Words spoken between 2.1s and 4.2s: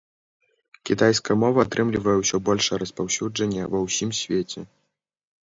ўсё большае распаўсюджанне ва ўсім